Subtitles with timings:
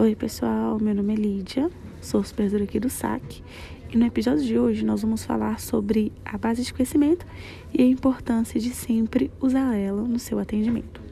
[0.00, 1.68] Oi, pessoal, meu nome é Lídia,
[2.00, 3.42] sou supervisora aqui do SAC
[3.92, 7.26] e no episódio de hoje nós vamos falar sobre a base de conhecimento
[7.74, 11.02] e a importância de sempre usar ela no seu atendimento.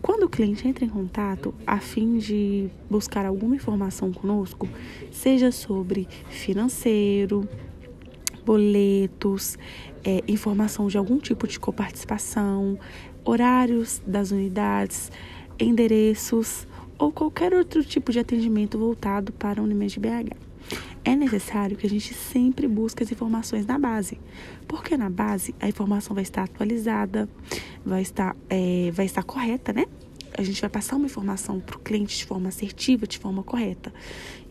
[0.00, 4.68] Quando o cliente entra em contato a fim de buscar alguma informação conosco,
[5.10, 7.48] seja sobre financeiro,
[8.46, 9.58] boletos,
[10.04, 12.78] é, informação de algum tipo de coparticipação,
[13.24, 15.10] horários das unidades,
[15.58, 16.68] endereços
[17.00, 20.36] ou qualquer outro tipo de atendimento voltado para a Unimed BH.
[21.02, 24.20] É necessário que a gente sempre busque as informações na base,
[24.68, 27.26] porque na base a informação vai estar atualizada,
[27.84, 29.86] vai estar, é, vai estar correta, né?
[30.36, 33.92] a gente vai passar uma informação para o cliente de forma assertiva, de forma correta.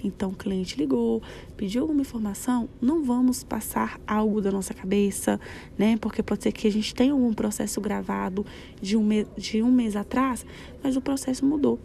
[0.03, 1.23] Então, o cliente ligou,
[1.55, 5.39] pediu alguma informação, não vamos passar algo da nossa cabeça,
[5.77, 5.97] né?
[5.97, 8.45] Porque pode ser que a gente tenha algum processo gravado
[8.81, 10.45] de um, de um mês atrás,
[10.83, 11.79] mas o processo mudou.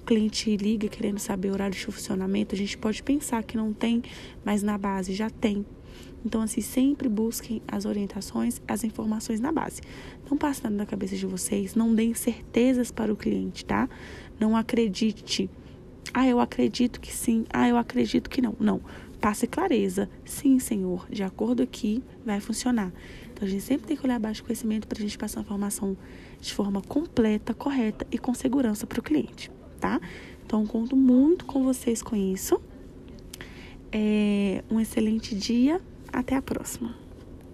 [0.00, 3.72] O cliente liga querendo saber o horário de funcionamento, a gente pode pensar que não
[3.72, 4.02] tem,
[4.44, 5.64] mas na base já tem.
[6.24, 9.80] Então, assim, sempre busquem as orientações, as informações na base.
[10.28, 13.88] Não passe nada na cabeça de vocês, não deem certezas para o cliente, tá?
[14.38, 15.48] Não acredite.
[16.18, 17.44] Ah, eu acredito que sim.
[17.52, 18.56] Ah, eu acredito que não.
[18.58, 18.80] Não.
[19.20, 20.08] Passe clareza.
[20.24, 22.90] Sim, senhor, de acordo aqui vai funcionar.
[23.30, 25.42] Então, a gente sempre tem que olhar abaixo do conhecimento para a gente passar a
[25.42, 25.94] informação
[26.40, 30.00] de forma completa, correta e com segurança para o cliente, tá?
[30.42, 32.58] Então, conto muito com vocês com isso.
[33.92, 37.05] É um excelente dia até a próxima!